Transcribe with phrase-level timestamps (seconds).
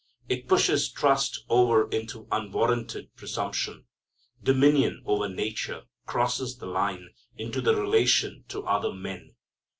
[0.27, 3.85] It pushes trust over into unwarranted presumption.
[4.41, 9.35] Dominion over nature crosses the line into the relation to other men.